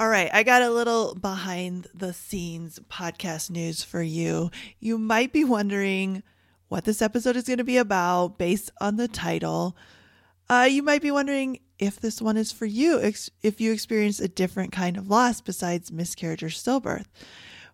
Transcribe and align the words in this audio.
All 0.00 0.08
right, 0.08 0.30
I 0.32 0.44
got 0.44 0.62
a 0.62 0.70
little 0.70 1.14
behind 1.14 1.86
the 1.92 2.14
scenes 2.14 2.80
podcast 2.90 3.50
news 3.50 3.84
for 3.84 4.00
you. 4.00 4.50
You 4.78 4.96
might 4.96 5.30
be 5.30 5.44
wondering 5.44 6.22
what 6.68 6.86
this 6.86 7.02
episode 7.02 7.36
is 7.36 7.44
going 7.44 7.58
to 7.58 7.64
be 7.64 7.76
about 7.76 8.38
based 8.38 8.70
on 8.80 8.96
the 8.96 9.08
title. 9.08 9.76
Uh, 10.48 10.66
you 10.70 10.82
might 10.82 11.02
be 11.02 11.10
wondering 11.10 11.60
if 11.78 12.00
this 12.00 12.22
one 12.22 12.38
is 12.38 12.50
for 12.50 12.64
you, 12.64 12.98
if 13.42 13.60
you 13.60 13.74
experience 13.74 14.20
a 14.20 14.28
different 14.28 14.72
kind 14.72 14.96
of 14.96 15.10
loss 15.10 15.42
besides 15.42 15.92
miscarriage 15.92 16.42
or 16.42 16.48
stillbirth. 16.48 17.04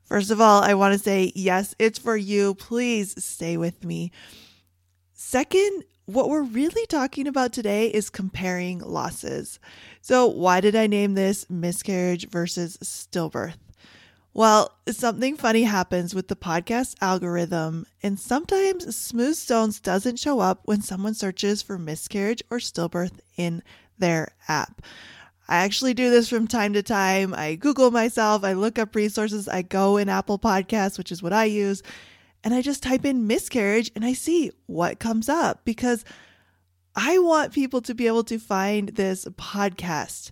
First 0.03 0.33
of 0.33 0.41
all, 0.41 0.65
I 0.65 0.75
want 0.75 0.95
to 0.95 0.99
say 0.99 1.31
yes, 1.37 1.77
it's 1.79 2.01
for 2.01 2.17
you. 2.17 2.57
Please 2.57 3.23
stay 3.25 3.57
with 3.57 3.85
me. 3.85 4.11
Second, 5.13 5.85
what 6.07 6.29
we're 6.29 6.43
really 6.43 6.87
talking 6.87 7.27
about 7.27 7.53
today 7.53 7.89
is 7.89 8.11
comparing 8.11 8.79
losses. 8.79 9.59
So, 10.01 10.27
why 10.27 10.61
did 10.61 10.77
I 10.77 10.87
name 10.87 11.15
this 11.15 11.51
miscarriage 11.51 12.31
versus 12.31 12.79
stillbirth? 12.79 13.57
Well, 14.33 14.77
something 14.91 15.37
funny 15.37 15.63
happens 15.63 16.15
with 16.15 16.29
the 16.29 16.37
podcast 16.37 16.95
algorithm, 17.01 17.87
and 18.03 18.21
sometimes 18.21 18.95
Smooth 18.95 19.35
Stones 19.35 19.81
doesn't 19.81 20.19
show 20.19 20.41
up 20.41 20.61
when 20.65 20.83
someone 20.83 21.15
searches 21.15 21.63
for 21.63 21.79
miscarriage 21.79 22.43
or 22.51 22.59
stillbirth 22.59 23.19
in 23.37 23.63
their 23.99 24.29
app. 24.47 24.83
I 25.49 25.57
actually 25.57 25.95
do 25.95 26.11
this 26.11 26.29
from 26.29 26.47
time 26.47 26.73
to 26.75 26.83
time. 26.83 27.33
I 27.35 27.55
Google 27.55 27.91
myself, 27.91 28.45
I 28.45 28.53
look 28.53 28.79
up 28.79 28.95
resources, 28.95 29.49
I 29.49 29.63
go 29.63 29.97
in 29.97 30.09
Apple 30.09 30.39
Podcasts, 30.39 30.99
which 30.99 31.11
is 31.11 31.23
what 31.23 31.33
I 31.33 31.45
use, 31.45 31.83
and 32.47 32.55
I 32.55 32.63
just 32.63 32.81
type 32.81 33.05
in 33.05 33.27
miscarriage 33.27 33.91
and 33.97 34.05
I 34.05 34.13
see 34.13 34.53
what 34.67 35.01
comes 35.01 35.29
up 35.29 35.65
because 35.65 36.05
I 36.95 37.19
want 37.19 37.53
people 37.53 37.83
to 37.83 37.93
be 37.93 38.07
able 38.07 38.23
to 38.23 38.39
find 38.39 38.91
this 38.91 39.25
podcast. 39.25 40.31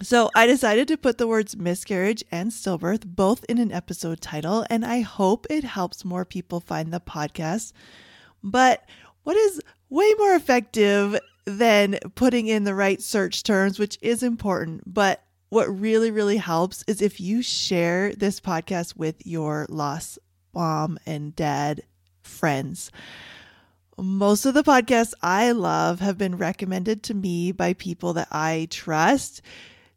So 0.00 0.30
I 0.36 0.46
decided 0.46 0.86
to 0.86 0.96
put 0.96 1.18
the 1.18 1.26
words 1.26 1.56
miscarriage 1.56 2.22
and 2.30 2.52
stillbirth 2.52 3.04
both 3.04 3.44
in 3.48 3.58
an 3.58 3.72
episode 3.72 4.20
title, 4.20 4.66
and 4.70 4.86
I 4.86 5.00
hope 5.00 5.48
it 5.50 5.64
helps 5.64 6.04
more 6.04 6.24
people 6.24 6.60
find 6.60 6.92
the 6.92 7.00
podcast. 7.00 7.72
But 8.40 8.84
what 9.24 9.36
is 9.36 9.60
way 9.90 10.14
more 10.16 10.36
effective 10.36 11.18
than 11.44 11.98
putting 12.14 12.46
in 12.46 12.62
the 12.62 12.74
right 12.76 13.02
search 13.02 13.42
terms, 13.42 13.80
which 13.80 13.98
is 14.00 14.22
important, 14.22 14.82
but 14.86 15.24
what 15.48 15.66
really, 15.66 16.12
really 16.12 16.36
helps 16.36 16.84
is 16.86 17.02
if 17.02 17.20
you 17.20 17.42
share 17.42 18.14
this 18.14 18.38
podcast 18.38 18.96
with 18.96 19.26
your 19.26 19.66
loss 19.68 20.20
mom 20.54 20.98
and 21.06 21.34
dad 21.34 21.82
friends. 22.22 22.90
Most 23.96 24.46
of 24.46 24.54
the 24.54 24.62
podcasts 24.62 25.14
I 25.22 25.50
love 25.52 26.00
have 26.00 26.16
been 26.16 26.36
recommended 26.36 27.02
to 27.04 27.14
me 27.14 27.50
by 27.50 27.72
people 27.72 28.12
that 28.12 28.28
I 28.30 28.68
trust. 28.70 29.42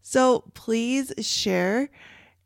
So 0.02 0.44
please 0.54 1.14
share. 1.20 1.90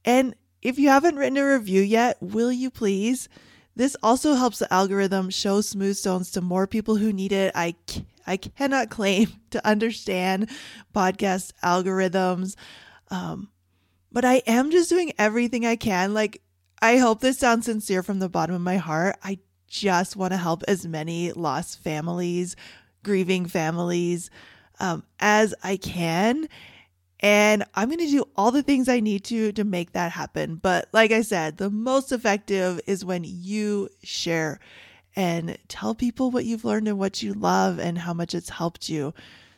And 0.03 0.35
if 0.61 0.77
you 0.77 0.89
haven't 0.89 1.15
written 1.15 1.37
a 1.37 1.53
review 1.53 1.81
yet, 1.81 2.17
will 2.21 2.51
you 2.51 2.69
please? 2.69 3.29
This 3.75 3.95
also 4.01 4.35
helps 4.35 4.59
the 4.59 4.73
algorithm 4.73 5.29
show 5.29 5.61
Smooth 5.61 5.97
Stones 5.97 6.31
to 6.31 6.41
more 6.41 6.67
people 6.67 6.95
who 6.95 7.13
need 7.13 7.31
it. 7.31 7.51
I 7.55 7.75
I 8.27 8.37
cannot 8.37 8.89
claim 8.89 9.27
to 9.51 9.65
understand 9.65 10.49
podcast 10.93 11.51
algorithms, 11.63 12.55
um, 13.11 13.49
but 14.11 14.25
I 14.25 14.35
am 14.47 14.71
just 14.71 14.89
doing 14.89 15.13
everything 15.17 15.65
I 15.65 15.75
can. 15.75 16.13
Like 16.13 16.41
I 16.85 16.97
hope 16.97 17.19
this 17.19 17.39
sounds 17.39 17.65
sincere 17.65 18.03
from 18.03 18.19
the 18.19 18.29
bottom 18.29 18.53
of 18.53 18.61
my 18.61 18.77
heart. 18.77 19.15
I 19.23 19.39
just 19.67 20.15
want 20.15 20.33
to 20.33 20.37
help 20.37 20.61
as 20.67 20.85
many 20.85 21.31
lost 21.31 21.79
families, 21.79 22.55
grieving 23.03 23.47
families 23.47 24.29
um, 24.79 25.03
as 25.19 25.55
I 25.63 25.77
can. 25.77 26.47
And 27.21 27.63
I'm 27.73 27.89
going 27.89 28.05
to 28.05 28.05
do 28.05 28.25
all 28.35 28.51
the 28.51 28.61
things 28.61 28.87
I 28.87 28.99
need 28.99 29.23
to 29.23 29.51
to 29.53 29.63
make 29.63 29.93
that 29.93 30.11
happen. 30.11 30.57
But 30.57 30.87
like 30.93 31.11
I 31.11 31.23
said, 31.23 31.57
the 31.57 31.71
most 31.71 32.11
effective 32.11 32.79
is 32.85 33.03
when 33.03 33.23
you 33.25 33.89
share 34.03 34.59
and 35.15 35.57
tell 35.67 35.95
people 35.95 36.29
what 36.29 36.45
you've 36.45 36.65
learned 36.65 36.87
and 36.87 36.99
what 36.99 37.23
you 37.23 37.33
love 37.33 37.79
and 37.79 37.97
how 37.97 38.13
much 38.13 38.35
it's 38.35 38.49
helped 38.49 38.89
you. 38.89 39.11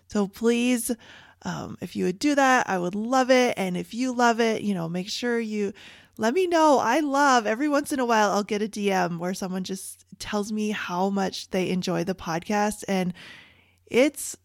So 0.08 0.30
please, 0.30 0.96
um, 1.42 1.78
if 1.82 1.94
you 1.94 2.06
would 2.06 2.20
do 2.20 2.36
that, 2.36 2.70
I 2.70 2.80
would 2.80 2.96
love 2.96 3.30
it. 3.30 3.56
And 3.58 3.76
if 3.76 3.94
you 3.94 4.14
love 4.14 4.40
it, 4.40 4.62
you 4.62 4.74
know, 4.74 4.88
make 4.88 5.10
sure 5.10 5.38
you 5.42 5.74
let 6.18 6.34
me 6.34 6.48
know. 6.48 6.80
I 6.80 7.00
love 7.00 7.46
every 7.46 7.70
once 7.70 7.92
in 7.92 8.00
a 8.00 8.06
while 8.06 8.32
I'll 8.32 8.44
get 8.44 8.62
a 8.62 8.68
DM 8.68 9.20
where 9.20 9.34
someone 9.34 9.64
just 9.64 10.06
tells 10.20 10.52
me 10.52 10.72
how 10.72 11.10
much 11.10 11.50
they 11.52 11.70
enjoy 11.70 12.04
the 12.04 12.16
podcast 12.16 12.84
and 12.88 13.14
it's 13.86 14.36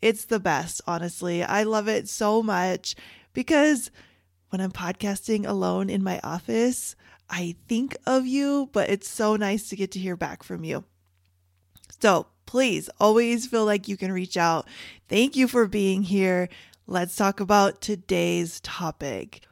it's 0.00 0.26
the 0.26 0.40
best, 0.40 0.80
honestly. 0.86 1.42
I 1.42 1.64
love 1.64 1.88
it 1.88 2.08
so 2.08 2.42
much 2.42 2.94
because 3.32 3.90
when 4.50 4.60
I'm 4.60 4.72
podcasting 4.72 5.46
alone 5.46 5.90
in 5.90 6.02
my 6.04 6.20
office, 6.22 6.94
I 7.28 7.56
think 7.66 7.96
of 8.06 8.26
you, 8.26 8.70
but 8.72 8.88
it's 8.88 9.08
so 9.08 9.36
nice 9.36 9.68
to 9.68 9.76
get 9.76 9.90
to 9.92 9.98
hear 9.98 10.16
back 10.16 10.42
from 10.42 10.64
you. 10.64 10.84
So, 12.00 12.28
please 12.46 12.88
always 13.00 13.46
feel 13.46 13.64
like 13.64 13.88
you 13.88 13.96
can 13.96 14.12
reach 14.12 14.36
out. 14.36 14.66
Thank 15.08 15.36
you 15.36 15.48
for 15.48 15.66
being 15.66 16.02
here. 16.02 16.48
Let's 16.86 17.16
talk 17.16 17.40
about 17.40 17.80
today's 17.80 18.60
topic. 18.60 19.42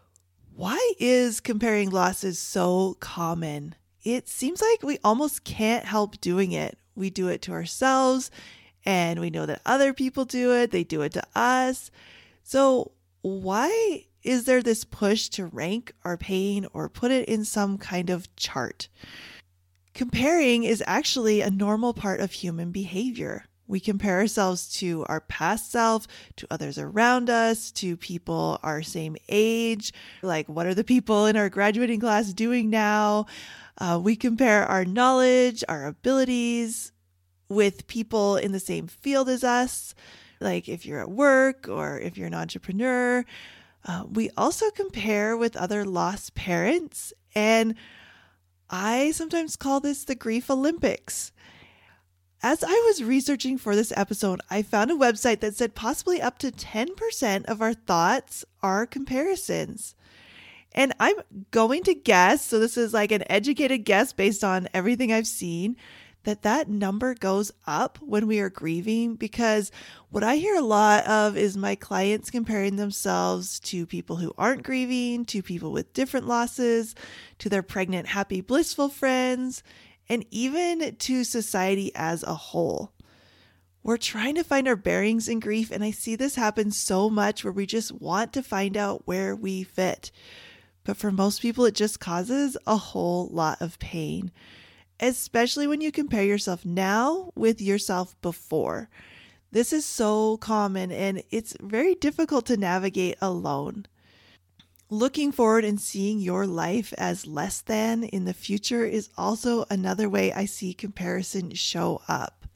Why 0.56 0.94
is 0.98 1.40
comparing 1.40 1.90
losses 1.90 2.38
so 2.38 2.96
common? 2.98 3.74
It 4.02 4.26
seems 4.26 4.62
like 4.62 4.82
we 4.82 4.98
almost 5.04 5.44
can't 5.44 5.84
help 5.84 6.18
doing 6.18 6.52
it. 6.52 6.78
We 6.94 7.10
do 7.10 7.28
it 7.28 7.42
to 7.42 7.52
ourselves, 7.52 8.30
and 8.82 9.20
we 9.20 9.28
know 9.28 9.44
that 9.44 9.60
other 9.66 9.92
people 9.92 10.24
do 10.24 10.54
it, 10.54 10.70
they 10.70 10.82
do 10.82 11.02
it 11.02 11.12
to 11.12 11.22
us. 11.34 11.90
So, 12.42 12.92
why 13.20 14.06
is 14.22 14.44
there 14.46 14.62
this 14.62 14.84
push 14.84 15.28
to 15.30 15.44
rank 15.44 15.92
our 16.04 16.16
pain 16.16 16.66
or 16.72 16.88
put 16.88 17.10
it 17.10 17.28
in 17.28 17.44
some 17.44 17.76
kind 17.76 18.08
of 18.08 18.34
chart? 18.34 18.88
Comparing 19.92 20.64
is 20.64 20.82
actually 20.86 21.42
a 21.42 21.50
normal 21.50 21.92
part 21.92 22.20
of 22.20 22.32
human 22.32 22.72
behavior. 22.72 23.44
We 23.68 23.80
compare 23.80 24.18
ourselves 24.18 24.72
to 24.78 25.04
our 25.08 25.20
past 25.20 25.72
self, 25.72 26.06
to 26.36 26.46
others 26.50 26.78
around 26.78 27.28
us, 27.30 27.72
to 27.72 27.96
people 27.96 28.58
our 28.62 28.82
same 28.82 29.16
age. 29.28 29.92
Like, 30.22 30.48
what 30.48 30.66
are 30.66 30.74
the 30.74 30.84
people 30.84 31.26
in 31.26 31.36
our 31.36 31.48
graduating 31.48 32.00
class 32.00 32.32
doing 32.32 32.70
now? 32.70 33.26
Uh, 33.78 34.00
we 34.02 34.16
compare 34.16 34.64
our 34.64 34.84
knowledge, 34.84 35.64
our 35.68 35.86
abilities 35.86 36.92
with 37.48 37.86
people 37.86 38.36
in 38.36 38.52
the 38.52 38.60
same 38.60 38.86
field 38.86 39.28
as 39.28 39.44
us. 39.44 39.94
Like, 40.40 40.68
if 40.68 40.86
you're 40.86 41.00
at 41.00 41.10
work 41.10 41.68
or 41.68 41.98
if 41.98 42.16
you're 42.16 42.26
an 42.26 42.34
entrepreneur. 42.34 43.24
Uh, 43.84 44.04
we 44.10 44.30
also 44.36 44.70
compare 44.70 45.36
with 45.36 45.56
other 45.56 45.84
lost 45.84 46.34
parents. 46.34 47.12
And 47.34 47.74
I 48.68 49.12
sometimes 49.12 49.56
call 49.56 49.80
this 49.80 50.04
the 50.04 50.14
grief 50.14 50.50
Olympics. 50.50 51.32
As 52.48 52.62
I 52.62 52.80
was 52.86 53.02
researching 53.02 53.58
for 53.58 53.74
this 53.74 53.92
episode, 53.96 54.40
I 54.48 54.62
found 54.62 54.92
a 54.92 54.94
website 54.94 55.40
that 55.40 55.56
said 55.56 55.74
possibly 55.74 56.22
up 56.22 56.38
to 56.38 56.52
10% 56.52 57.44
of 57.46 57.60
our 57.60 57.74
thoughts 57.74 58.44
are 58.62 58.86
comparisons. 58.86 59.96
And 60.70 60.92
I'm 61.00 61.16
going 61.50 61.82
to 61.82 61.94
guess, 61.94 62.44
so 62.44 62.60
this 62.60 62.76
is 62.76 62.94
like 62.94 63.10
an 63.10 63.24
educated 63.28 63.84
guess 63.84 64.12
based 64.12 64.44
on 64.44 64.68
everything 64.72 65.12
I've 65.12 65.26
seen, 65.26 65.76
that 66.22 66.42
that 66.42 66.68
number 66.68 67.14
goes 67.14 67.50
up 67.66 67.98
when 68.00 68.28
we 68.28 68.38
are 68.38 68.48
grieving 68.48 69.16
because 69.16 69.72
what 70.10 70.22
I 70.22 70.36
hear 70.36 70.54
a 70.54 70.60
lot 70.60 71.04
of 71.08 71.36
is 71.36 71.56
my 71.56 71.74
clients 71.74 72.30
comparing 72.30 72.76
themselves 72.76 73.58
to 73.60 73.86
people 73.86 74.14
who 74.14 74.32
aren't 74.38 74.62
grieving, 74.62 75.24
to 75.24 75.42
people 75.42 75.72
with 75.72 75.92
different 75.94 76.28
losses, 76.28 76.94
to 77.40 77.48
their 77.48 77.64
pregnant, 77.64 78.06
happy, 78.06 78.40
blissful 78.40 78.88
friends, 78.88 79.64
and 80.08 80.24
even 80.30 80.96
to 80.96 81.24
society 81.24 81.92
as 81.94 82.22
a 82.22 82.34
whole. 82.34 82.92
We're 83.82 83.96
trying 83.96 84.34
to 84.34 84.44
find 84.44 84.66
our 84.66 84.76
bearings 84.76 85.28
in 85.28 85.38
grief, 85.38 85.70
and 85.70 85.84
I 85.84 85.92
see 85.92 86.16
this 86.16 86.34
happen 86.34 86.72
so 86.72 87.08
much 87.08 87.44
where 87.44 87.52
we 87.52 87.66
just 87.66 87.92
want 87.92 88.32
to 88.32 88.42
find 88.42 88.76
out 88.76 89.06
where 89.06 89.36
we 89.36 89.62
fit. 89.62 90.10
But 90.82 90.96
for 90.96 91.12
most 91.12 91.40
people, 91.40 91.64
it 91.66 91.74
just 91.74 92.00
causes 92.00 92.56
a 92.66 92.76
whole 92.76 93.28
lot 93.28 93.62
of 93.62 93.78
pain, 93.78 94.32
especially 94.98 95.66
when 95.66 95.80
you 95.80 95.92
compare 95.92 96.24
yourself 96.24 96.64
now 96.64 97.30
with 97.34 97.60
yourself 97.60 98.20
before. 98.22 98.88
This 99.52 99.72
is 99.72 99.86
so 99.86 100.36
common 100.38 100.90
and 100.92 101.22
it's 101.30 101.56
very 101.60 101.94
difficult 101.94 102.46
to 102.46 102.56
navigate 102.56 103.16
alone. 103.22 103.86
Looking 104.88 105.32
forward 105.32 105.64
and 105.64 105.80
seeing 105.80 106.20
your 106.20 106.46
life 106.46 106.94
as 106.96 107.26
less 107.26 107.60
than 107.60 108.04
in 108.04 108.24
the 108.24 108.32
future 108.32 108.84
is 108.84 109.10
also 109.18 109.64
another 109.68 110.08
way 110.08 110.32
I 110.32 110.44
see 110.44 110.72
comparison 110.72 111.52
show 111.54 112.02
up. 112.06 112.46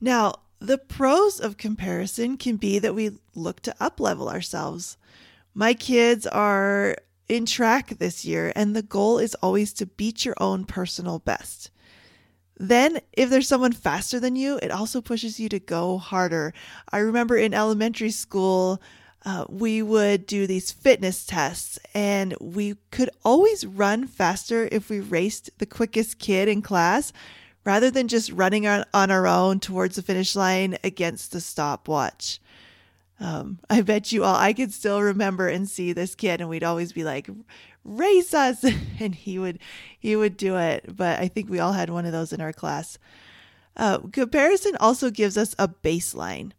Now, 0.00 0.34
the 0.58 0.78
pros 0.78 1.38
of 1.38 1.56
comparison 1.56 2.38
can 2.38 2.56
be 2.56 2.80
that 2.80 2.94
we 2.94 3.18
look 3.36 3.60
to 3.62 3.76
uplevel 3.80 4.28
ourselves. 4.28 4.96
My 5.54 5.74
kids 5.74 6.26
are 6.26 6.96
in 7.28 7.46
track 7.46 7.90
this 7.98 8.24
year, 8.24 8.52
and 8.56 8.74
the 8.74 8.82
goal 8.82 9.18
is 9.18 9.36
always 9.36 9.72
to 9.74 9.86
beat 9.86 10.24
your 10.24 10.34
own 10.40 10.64
personal 10.64 11.20
best. 11.20 11.70
Then, 12.56 12.98
if 13.12 13.30
there's 13.30 13.46
someone 13.46 13.72
faster 13.72 14.18
than 14.18 14.34
you, 14.34 14.58
it 14.60 14.72
also 14.72 15.00
pushes 15.00 15.38
you 15.38 15.48
to 15.50 15.60
go 15.60 15.98
harder. 15.98 16.52
I 16.90 16.98
remember 16.98 17.36
in 17.36 17.54
elementary 17.54 18.10
school, 18.10 18.82
uh, 19.24 19.44
we 19.48 19.82
would 19.82 20.26
do 20.26 20.46
these 20.46 20.70
fitness 20.70 21.26
tests, 21.26 21.78
and 21.94 22.34
we 22.40 22.76
could 22.90 23.10
always 23.24 23.66
run 23.66 24.06
faster 24.06 24.68
if 24.70 24.88
we 24.88 25.00
raced 25.00 25.50
the 25.58 25.66
quickest 25.66 26.18
kid 26.18 26.48
in 26.48 26.62
class 26.62 27.12
rather 27.64 27.90
than 27.90 28.08
just 28.08 28.32
running 28.32 28.66
on, 28.66 28.84
on 28.94 29.10
our 29.10 29.26
own 29.26 29.60
towards 29.60 29.96
the 29.96 30.02
finish 30.02 30.34
line 30.34 30.78
against 30.84 31.32
the 31.32 31.40
stopwatch. 31.40 32.40
Um, 33.20 33.58
I 33.68 33.82
bet 33.82 34.12
you 34.12 34.24
all, 34.24 34.36
I 34.36 34.52
could 34.52 34.72
still 34.72 35.02
remember 35.02 35.48
and 35.48 35.68
see 35.68 35.92
this 35.92 36.14
kid, 36.14 36.40
and 36.40 36.48
we'd 36.48 36.64
always 36.64 36.92
be 36.92 37.04
like, 37.04 37.28
race 37.84 38.32
us. 38.34 38.64
And 39.00 39.14
he 39.14 39.38
would, 39.38 39.60
he 39.98 40.16
would 40.16 40.36
do 40.36 40.56
it. 40.56 40.96
But 40.96 41.20
I 41.20 41.28
think 41.28 41.48
we 41.48 41.60
all 41.60 41.72
had 41.72 41.88
one 41.88 42.04
of 42.04 42.12
those 42.12 42.32
in 42.32 42.40
our 42.40 42.52
class. 42.52 42.98
Uh, 43.76 43.98
comparison 44.12 44.76
also 44.80 45.10
gives 45.10 45.38
us 45.38 45.54
a 45.58 45.68
baseline. 45.68 46.50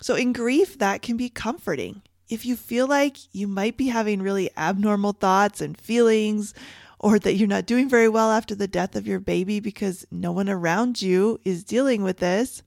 So 0.00 0.14
in 0.14 0.32
grief, 0.32 0.78
that 0.78 1.02
can 1.02 1.16
be 1.16 1.28
comforting. 1.28 2.02
If 2.28 2.44
you 2.44 2.56
feel 2.56 2.86
like 2.86 3.16
you 3.34 3.48
might 3.48 3.76
be 3.76 3.88
having 3.88 4.22
really 4.22 4.50
abnormal 4.56 5.12
thoughts 5.12 5.60
and 5.60 5.78
feelings, 5.78 6.54
or 7.00 7.18
that 7.18 7.34
you're 7.34 7.48
not 7.48 7.66
doing 7.66 7.88
very 7.88 8.08
well 8.08 8.30
after 8.30 8.54
the 8.54 8.68
death 8.68 8.96
of 8.96 9.06
your 9.06 9.20
baby 9.20 9.60
because 9.60 10.06
no 10.10 10.32
one 10.32 10.48
around 10.48 11.00
you 11.00 11.40
is 11.44 11.64
dealing 11.64 12.02
with 12.02 12.18
this, 12.18 12.62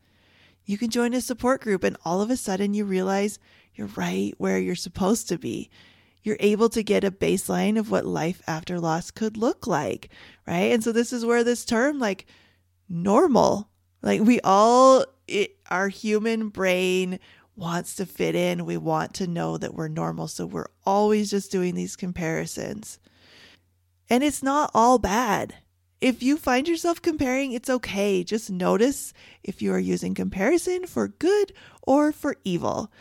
you 0.66 0.78
can 0.78 0.90
join 0.90 1.14
a 1.14 1.22
support 1.22 1.62
group 1.62 1.84
and 1.84 1.98
all 2.06 2.22
of 2.22 2.30
a 2.30 2.38
sudden 2.38 2.74
you 2.74 2.86
realize 2.86 3.40
you're 3.76 3.88
right 3.88 4.34
where 4.38 4.60
you're 4.60 4.76
supposed 4.76 5.28
to 5.30 5.38
be. 5.38 5.70
You're 6.24 6.38
able 6.40 6.70
to 6.70 6.84
get 6.84 7.04
a 7.04 7.12
baseline 7.12 7.78
of 7.78 7.90
what 7.90 8.06
life 8.06 8.42
after 8.48 8.80
loss 8.80 9.12
could 9.12 9.38
look 9.38 9.66
like, 9.66 10.10
right? 10.48 10.72
And 10.72 10.84
so 10.84 10.92
this 10.92 11.12
is 11.12 11.26
where 11.26 11.44
this 11.44 11.66
term 11.66 12.00
like 12.00 12.26
normal, 12.88 13.70
like 14.02 14.22
we 14.22 14.40
all 14.42 15.04
it, 15.32 15.58
our 15.70 15.88
human 15.88 16.50
brain 16.50 17.20
wants 17.56 17.96
to 17.96 18.06
fit 18.06 18.36
in. 18.36 18.66
We 18.66 18.78
want 18.78 19.14
to 19.16 19.28
know 19.28 19.58
that 19.58 19.74
we're 19.74 19.88
normal. 19.88 20.28
So 20.28 20.46
we're 20.46 20.70
always 20.86 21.30
just 21.30 21.52
doing 21.52 21.76
these 21.76 21.96
comparisons. 21.96 23.00
And 24.10 24.24
it's 24.24 24.44
not 24.44 24.72
all 24.74 25.00
bad. 25.00 25.56
If 26.02 26.24
you 26.24 26.38
find 26.38 26.68
yourself 26.68 27.02
comparing, 27.02 27.52
it's 27.52 27.70
okay. 27.70 28.24
Just 28.24 28.50
notice 28.50 29.14
if 29.44 29.62
you 29.62 29.72
are 29.74 29.80
using 29.80 30.16
comparison 30.16 30.88
for 30.88 31.08
good 31.08 31.54
or 31.84 32.12
for 32.12 32.38
evil. 32.44 32.92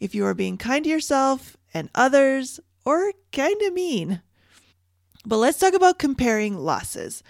If 0.00 0.14
you 0.14 0.24
are 0.26 0.34
being 0.34 0.56
kind 0.58 0.84
to 0.84 0.90
yourself 0.90 1.56
and 1.72 1.88
others, 1.94 2.58
or 2.84 3.12
kind 3.32 3.60
of 3.62 3.72
mean. 3.72 4.22
But 5.24 5.36
let's 5.36 5.58
talk 5.58 5.74
about 5.74 5.98
comparing 5.98 6.56
losses. 6.56 7.22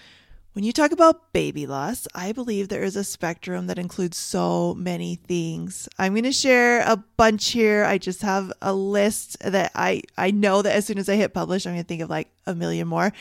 When 0.53 0.65
you 0.65 0.73
talk 0.73 0.91
about 0.91 1.33
baby 1.33 1.65
loss, 1.65 2.09
I 2.13 2.33
believe 2.33 2.69
there 2.69 2.83
is 2.83 2.97
a 2.97 3.05
spectrum 3.05 3.69
that 3.69 3.79
includes 3.79 4.17
so 4.17 4.75
many 4.75 5.15
things. 5.15 5.89
I'm 5.97 6.13
going 6.13 6.25
to 6.25 6.33
share 6.33 6.81
a 6.81 6.97
bunch 6.97 7.51
here. 7.51 7.85
I 7.85 7.99
just 7.99 8.23
have 8.23 8.53
a 8.61 8.75
list 8.75 9.39
that 9.41 9.71
I, 9.77 10.03
I 10.19 10.33
know 10.33 10.61
that 10.63 10.75
as 10.75 10.87
soon 10.87 10.99
as 10.99 11.09
I 11.09 11.15
hit 11.15 11.33
publish, 11.33 11.67
I'm 11.67 11.75
going 11.75 11.85
to 11.85 11.89
think 11.89 12.03
of 12.03 12.11
like 12.11 12.29
a 12.47 12.55
million 12.57 12.89
more. 12.89 13.13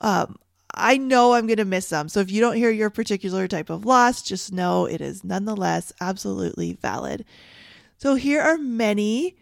Um, 0.00 0.36
I 0.74 0.96
know 0.96 1.34
I'm 1.34 1.46
going 1.46 1.58
to 1.58 1.64
miss 1.64 1.86
some. 1.86 2.08
So 2.08 2.18
if 2.18 2.30
you 2.30 2.40
don't 2.40 2.56
hear 2.56 2.70
your 2.70 2.90
particular 2.90 3.46
type 3.46 3.70
of 3.70 3.84
loss, 3.84 4.20
just 4.20 4.52
know 4.52 4.84
it 4.84 5.00
is 5.00 5.22
nonetheless 5.22 5.92
absolutely 6.00 6.72
valid. 6.72 7.24
So 7.98 8.16
here 8.16 8.40
are 8.40 8.58
many 8.58 9.36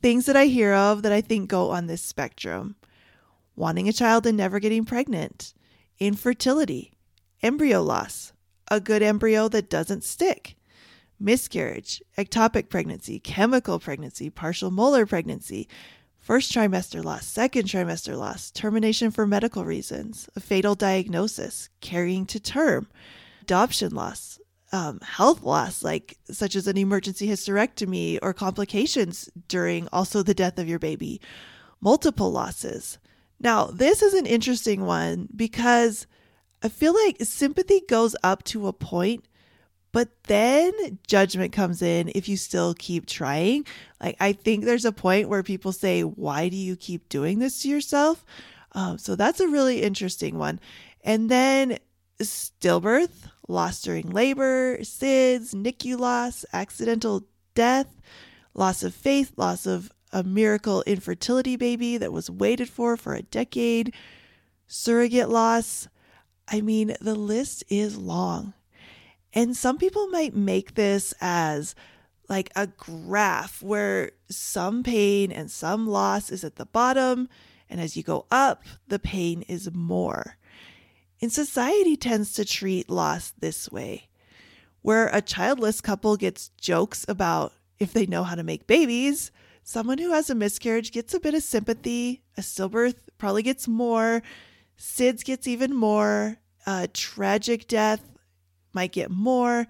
things 0.00 0.24
that 0.24 0.36
I 0.36 0.46
hear 0.46 0.72
of 0.72 1.02
that 1.02 1.12
I 1.12 1.20
think 1.20 1.50
go 1.50 1.70
on 1.70 1.86
this 1.86 2.02
spectrum 2.02 2.76
wanting 3.56 3.88
a 3.90 3.92
child 3.92 4.26
and 4.26 4.38
never 4.38 4.58
getting 4.58 4.86
pregnant, 4.86 5.52
infertility, 6.06 6.92
embryo 7.42 7.80
loss, 7.80 8.32
a 8.68 8.80
good 8.80 9.02
embryo 9.02 9.46
that 9.46 9.70
doesn't 9.70 10.02
stick, 10.02 10.56
miscarriage, 11.20 12.02
ectopic 12.18 12.68
pregnancy, 12.68 13.20
chemical 13.20 13.78
pregnancy, 13.78 14.28
partial 14.28 14.72
molar 14.72 15.06
pregnancy, 15.06 15.68
first 16.18 16.52
trimester 16.52 17.04
loss, 17.04 17.24
second 17.24 17.68
trimester 17.68 18.18
loss, 18.18 18.50
termination 18.50 19.12
for 19.12 19.28
medical 19.28 19.64
reasons, 19.64 20.28
a 20.34 20.40
fatal 20.40 20.74
diagnosis, 20.74 21.68
carrying 21.80 22.26
to 22.26 22.40
term, 22.40 22.88
adoption 23.42 23.94
loss, 23.94 24.40
um, 24.72 24.98
health 25.00 25.44
loss, 25.44 25.84
like 25.84 26.18
such 26.30 26.56
as 26.56 26.66
an 26.66 26.78
emergency 26.78 27.28
hysterectomy 27.28 28.18
or 28.22 28.34
complications 28.34 29.30
during 29.46 29.86
also 29.92 30.22
the 30.22 30.34
death 30.34 30.58
of 30.58 30.68
your 30.68 30.80
baby, 30.80 31.20
multiple 31.80 32.32
losses. 32.32 32.98
Now, 33.42 33.66
this 33.66 34.00
is 34.00 34.14
an 34.14 34.24
interesting 34.24 34.86
one 34.86 35.28
because 35.34 36.06
I 36.62 36.68
feel 36.68 36.94
like 36.94 37.16
sympathy 37.20 37.82
goes 37.88 38.16
up 38.22 38.44
to 38.44 38.68
a 38.68 38.72
point 38.72 39.26
but 39.92 40.08
then 40.24 40.98
judgment 41.06 41.52
comes 41.52 41.82
in 41.82 42.10
if 42.14 42.28
you 42.28 42.38
still 42.38 42.74
keep 42.74 43.06
trying. 43.06 43.66
Like, 44.00 44.16
I 44.18 44.32
think 44.32 44.64
there's 44.64 44.86
a 44.86 44.92
point 44.92 45.28
where 45.28 45.42
people 45.42 45.72
say, 45.72 46.02
Why 46.02 46.48
do 46.48 46.56
you 46.56 46.76
keep 46.76 47.08
doing 47.10 47.38
this 47.38 47.62
to 47.62 47.68
yourself? 47.68 48.24
Um, 48.72 48.96
so 48.96 49.14
that's 49.14 49.40
a 49.40 49.48
really 49.48 49.82
interesting 49.82 50.38
one. 50.38 50.60
And 51.04 51.30
then 51.30 51.78
stillbirth, 52.20 53.28
loss 53.48 53.82
during 53.82 54.08
labor, 54.08 54.78
SIDS, 54.78 55.54
NICU 55.54 55.98
loss, 55.98 56.46
accidental 56.54 57.26
death, 57.54 58.00
loss 58.54 58.82
of 58.82 58.94
faith, 58.94 59.32
loss 59.36 59.66
of 59.66 59.92
a 60.12 60.22
miracle 60.22 60.82
infertility 60.86 61.56
baby 61.56 61.96
that 61.96 62.12
was 62.12 62.30
waited 62.30 62.68
for 62.68 62.96
for 62.96 63.14
a 63.14 63.22
decade, 63.22 63.94
surrogate 64.66 65.28
loss. 65.28 65.88
I 66.48 66.60
mean, 66.60 66.96
the 67.00 67.14
list 67.14 67.64
is 67.68 67.96
long. 67.96 68.54
And 69.32 69.56
some 69.56 69.78
people 69.78 70.08
might 70.08 70.34
make 70.34 70.74
this 70.74 71.14
as 71.20 71.74
like 72.28 72.50
a 72.54 72.66
graph 72.66 73.62
where 73.62 74.12
some 74.30 74.82
pain 74.82 75.32
and 75.32 75.50
some 75.50 75.86
loss 75.86 76.30
is 76.30 76.44
at 76.44 76.56
the 76.56 76.66
bottom. 76.66 77.28
And 77.68 77.80
as 77.80 77.96
you 77.96 78.02
go 78.02 78.26
up, 78.30 78.64
the 78.88 78.98
pain 78.98 79.42
is 79.42 79.72
more. 79.72 80.36
And 81.20 81.32
society 81.32 81.96
tends 81.96 82.32
to 82.34 82.44
treat 82.44 82.90
loss 82.90 83.32
this 83.38 83.70
way, 83.70 84.08
where 84.82 85.08
a 85.08 85.22
childless 85.22 85.80
couple 85.80 86.16
gets 86.16 86.48
jokes 86.60 87.04
about 87.08 87.52
if 87.78 87.92
they 87.92 88.06
know 88.06 88.24
how 88.24 88.34
to 88.34 88.42
make 88.42 88.66
babies. 88.66 89.30
Someone 89.62 89.98
who 89.98 90.12
has 90.12 90.28
a 90.28 90.34
miscarriage 90.34 90.90
gets 90.92 91.14
a 91.14 91.20
bit 91.20 91.34
of 91.34 91.42
sympathy. 91.42 92.22
A 92.36 92.40
stillbirth 92.40 92.96
probably 93.18 93.42
gets 93.42 93.68
more. 93.68 94.22
SIDS 94.78 95.24
gets 95.24 95.46
even 95.46 95.74
more. 95.74 96.38
A 96.66 96.88
tragic 96.88 97.68
death 97.68 98.00
might 98.72 98.92
get 98.92 99.10
more. 99.10 99.66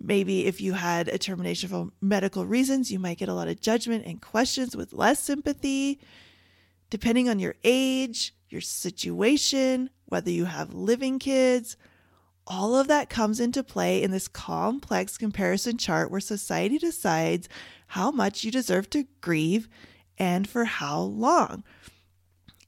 Maybe 0.00 0.46
if 0.46 0.60
you 0.60 0.72
had 0.72 1.08
a 1.08 1.18
termination 1.18 1.68
for 1.68 1.90
medical 2.00 2.46
reasons, 2.46 2.90
you 2.90 2.98
might 2.98 3.18
get 3.18 3.28
a 3.28 3.34
lot 3.34 3.48
of 3.48 3.60
judgment 3.60 4.06
and 4.06 4.20
questions 4.20 4.74
with 4.74 4.92
less 4.92 5.20
sympathy. 5.20 6.00
Depending 6.90 7.28
on 7.28 7.38
your 7.38 7.54
age, 7.62 8.34
your 8.48 8.60
situation, 8.60 9.90
whether 10.06 10.30
you 10.30 10.46
have 10.46 10.74
living 10.74 11.18
kids, 11.18 11.76
all 12.46 12.76
of 12.76 12.88
that 12.88 13.08
comes 13.08 13.40
into 13.40 13.62
play 13.62 14.02
in 14.02 14.10
this 14.10 14.28
complex 14.28 15.16
comparison 15.16 15.78
chart 15.78 16.10
where 16.10 16.20
society 16.20 16.78
decides 16.78 17.48
how 17.88 18.10
much 18.10 18.44
you 18.44 18.50
deserve 18.50 18.90
to 18.90 19.06
grieve 19.20 19.68
and 20.18 20.48
for 20.48 20.64
how 20.64 21.00
long. 21.00 21.64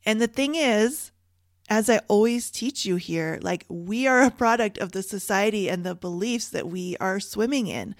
And 0.04 0.20
the 0.20 0.28
thing 0.28 0.54
is, 0.54 1.10
as 1.68 1.90
I 1.90 1.98
always 2.08 2.50
teach 2.50 2.86
you 2.86 2.96
here, 2.96 3.38
like 3.42 3.66
we 3.68 4.06
are 4.06 4.22
a 4.22 4.30
product 4.30 4.78
of 4.78 4.92
the 4.92 5.02
society 5.02 5.68
and 5.68 5.84
the 5.84 5.94
beliefs 5.94 6.48
that 6.50 6.68
we 6.68 6.96
are 6.98 7.20
swimming 7.20 7.66
in. 7.66 7.94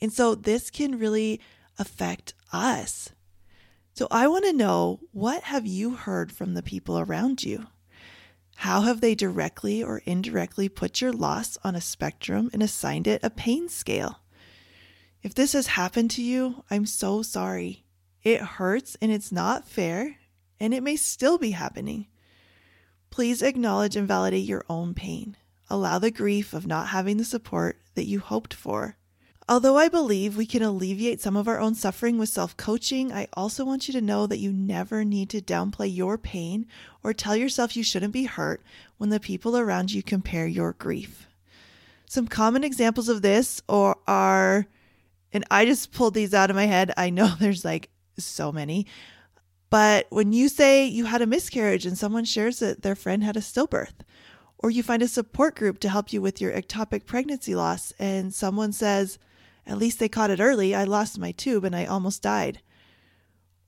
And 0.00 0.12
so 0.12 0.34
this 0.34 0.70
can 0.70 0.98
really 0.98 1.40
affect 1.78 2.34
us. 2.52 3.10
So 3.94 4.06
I 4.10 4.28
want 4.28 4.44
to 4.44 4.52
know 4.52 5.00
what 5.12 5.44
have 5.44 5.66
you 5.66 5.94
heard 5.94 6.30
from 6.30 6.52
the 6.52 6.62
people 6.62 6.98
around 6.98 7.42
you? 7.42 7.66
How 8.56 8.80
have 8.82 9.00
they 9.00 9.14
directly 9.14 9.82
or 9.82 10.02
indirectly 10.04 10.68
put 10.68 11.00
your 11.00 11.12
loss 11.12 11.58
on 11.62 11.76
a 11.76 11.80
spectrum 11.80 12.50
and 12.52 12.62
assigned 12.62 13.06
it 13.06 13.22
a 13.22 13.30
pain 13.30 13.68
scale? 13.68 14.20
If 15.22 15.34
this 15.34 15.52
has 15.52 15.68
happened 15.68 16.10
to 16.12 16.22
you, 16.22 16.64
I'm 16.70 16.86
so 16.86 17.22
sorry. 17.22 17.84
It 18.22 18.40
hurts 18.40 18.96
and 19.00 19.12
it's 19.12 19.30
not 19.30 19.68
fair, 19.68 20.16
and 20.58 20.72
it 20.72 20.82
may 20.82 20.96
still 20.96 21.38
be 21.38 21.50
happening. 21.52 22.06
Please 23.10 23.42
acknowledge 23.42 23.94
and 23.94 24.08
validate 24.08 24.44
your 24.44 24.64
own 24.68 24.94
pain. 24.94 25.36
Allow 25.68 25.98
the 25.98 26.10
grief 26.10 26.52
of 26.52 26.66
not 26.66 26.88
having 26.88 27.18
the 27.18 27.24
support 27.24 27.80
that 27.94 28.06
you 28.06 28.20
hoped 28.20 28.54
for. 28.54 28.96
Although 29.48 29.76
I 29.76 29.88
believe 29.88 30.36
we 30.36 30.44
can 30.44 30.62
alleviate 30.62 31.20
some 31.20 31.36
of 31.36 31.46
our 31.46 31.60
own 31.60 31.76
suffering 31.76 32.18
with 32.18 32.28
self 32.28 32.56
coaching, 32.56 33.12
I 33.12 33.28
also 33.34 33.64
want 33.64 33.86
you 33.86 33.92
to 33.92 34.00
know 34.00 34.26
that 34.26 34.40
you 34.40 34.52
never 34.52 35.04
need 35.04 35.30
to 35.30 35.40
downplay 35.40 35.94
your 35.94 36.18
pain 36.18 36.66
or 37.04 37.12
tell 37.12 37.36
yourself 37.36 37.76
you 37.76 37.84
shouldn't 37.84 38.12
be 38.12 38.24
hurt 38.24 38.60
when 38.98 39.10
the 39.10 39.20
people 39.20 39.56
around 39.56 39.92
you 39.92 40.02
compare 40.02 40.48
your 40.48 40.72
grief. 40.72 41.28
Some 42.06 42.26
common 42.26 42.64
examples 42.64 43.08
of 43.08 43.22
this 43.22 43.62
are, 43.68 44.66
and 45.32 45.44
I 45.48 45.64
just 45.64 45.92
pulled 45.92 46.14
these 46.14 46.34
out 46.34 46.50
of 46.50 46.56
my 46.56 46.66
head. 46.66 46.92
I 46.96 47.10
know 47.10 47.28
there's 47.38 47.64
like 47.64 47.88
so 48.18 48.50
many, 48.50 48.84
but 49.70 50.06
when 50.10 50.32
you 50.32 50.48
say 50.48 50.86
you 50.86 51.04
had 51.04 51.22
a 51.22 51.26
miscarriage 51.26 51.86
and 51.86 51.96
someone 51.96 52.24
shares 52.24 52.58
that 52.58 52.82
their 52.82 52.96
friend 52.96 53.22
had 53.22 53.36
a 53.36 53.40
stillbirth, 53.40 53.94
or 54.58 54.70
you 54.70 54.82
find 54.82 55.02
a 55.02 55.08
support 55.08 55.54
group 55.54 55.78
to 55.78 55.88
help 55.88 56.12
you 56.12 56.20
with 56.20 56.40
your 56.40 56.50
ectopic 56.50 57.06
pregnancy 57.06 57.54
loss 57.54 57.92
and 58.00 58.34
someone 58.34 58.72
says, 58.72 59.20
at 59.66 59.78
least 59.78 59.98
they 59.98 60.08
caught 60.08 60.30
it 60.30 60.40
early. 60.40 60.74
I 60.74 60.84
lost 60.84 61.18
my 61.18 61.32
tube 61.32 61.64
and 61.64 61.74
I 61.74 61.84
almost 61.84 62.22
died. 62.22 62.60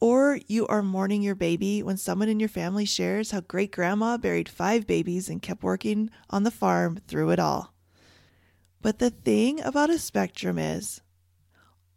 Or 0.01 0.39
you 0.47 0.67
are 0.69 0.83
mourning 0.83 1.23
your 1.23 1.35
baby 1.35 1.83
when 1.83 1.97
someone 1.97 2.29
in 2.29 2.39
your 2.39 2.49
family 2.49 2.85
shares 2.85 3.33
how 3.33 3.41
great 3.41 3.73
grandma 3.73 4.17
buried 4.17 4.49
five 4.49 4.87
babies 4.87 5.29
and 5.29 5.43
kept 5.43 5.65
working 5.65 6.11
on 6.31 6.45
the 6.45 6.53
farm 6.53 7.01
through 7.09 7.31
it 7.31 7.41
all. 7.41 7.75
But 8.81 9.01
the 9.01 9.11
thing 9.11 9.61
about 9.61 9.91
a 9.91 9.99
spectrum 9.99 10.57
is 10.57 11.01